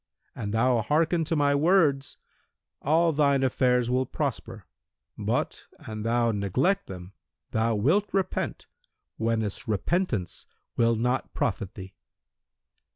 [0.35, 2.17] An thou hearken to my words,
[2.81, 4.65] all thine affairs will prosper;
[5.15, 7.13] but, an thou neglect them
[7.51, 8.65] thou wilt repent,
[9.17, 11.93] whenas repentance will not profit thee."